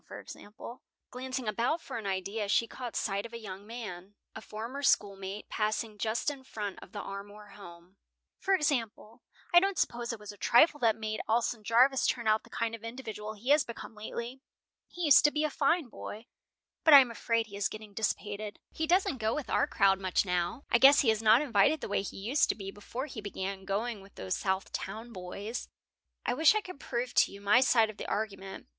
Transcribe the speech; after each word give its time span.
For 0.07 0.19
example," 0.19 0.81
glancing 1.11 1.47
about 1.47 1.79
for 1.79 1.99
an 1.99 2.07
idea, 2.07 2.47
she 2.49 2.65
caught 2.65 2.95
sight 2.95 3.23
of 3.23 3.33
a 3.33 3.37
young 3.37 3.67
man, 3.67 4.15
a 4.33 4.41
former 4.41 4.81
schoolmate, 4.81 5.47
passing 5.47 5.99
just 5.99 6.31
in 6.31 6.43
front 6.43 6.79
of 6.81 6.91
the 6.91 6.99
Armour 7.01 7.49
home, 7.49 7.97
"for 8.39 8.55
example, 8.55 9.21
I 9.53 9.59
don't 9.59 9.77
suppose 9.77 10.11
it 10.11 10.19
was 10.19 10.31
a 10.31 10.37
trifle 10.37 10.79
that 10.79 10.95
made 10.95 11.21
Alson 11.29 11.63
Jarvis 11.63 12.07
turn 12.07 12.27
out 12.27 12.41
the 12.43 12.49
kind 12.49 12.73
of 12.73 12.83
individual 12.83 13.33
he 13.35 13.49
has 13.49 13.63
become 13.63 13.93
lately. 13.93 14.41
He 14.87 15.03
used 15.03 15.23
to 15.25 15.29
be 15.29 15.43
a 15.43 15.51
fine 15.51 15.87
boy, 15.87 16.25
but 16.83 16.95
I 16.95 16.99
am 16.99 17.11
afraid 17.11 17.45
he 17.45 17.55
is 17.55 17.69
getting 17.69 17.93
dissipated. 17.93 18.57
He 18.71 18.87
doesn't 18.87 19.19
go 19.19 19.35
with 19.35 19.51
our 19.51 19.67
crowd 19.67 19.99
much 19.99 20.25
now. 20.25 20.63
I 20.71 20.79
guess 20.79 21.01
he 21.01 21.11
is 21.11 21.21
not 21.21 21.43
invited 21.43 21.79
the 21.79 21.87
way 21.87 22.01
he 22.01 22.17
used 22.17 22.49
to 22.49 22.55
be 22.55 22.71
before 22.71 23.05
he 23.05 23.21
began 23.21 23.65
going 23.65 24.01
with 24.01 24.15
those 24.15 24.35
South 24.35 24.71
Town 24.71 25.13
boys." 25.13 25.69
"I 26.25 26.33
wish 26.33 26.55
I 26.55 26.61
could 26.61 26.79
prove 26.79 27.13
to 27.13 27.31
you 27.31 27.39
my 27.39 27.59
side 27.59 27.91
of 27.91 27.97
the 27.97 28.07
argument. 28.09 28.67